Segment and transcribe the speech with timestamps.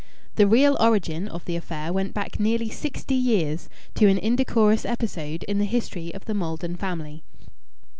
[0.33, 5.43] The real origin of the affair went back nearly sixty years, to an indecorous episode
[5.43, 7.21] in the history of the Maldon family.